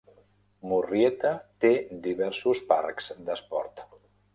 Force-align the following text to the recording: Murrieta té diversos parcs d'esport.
Murrieta 0.71 1.35
té 1.67 1.73
diversos 2.09 2.67
parcs 2.75 3.15
d'esport. 3.31 3.89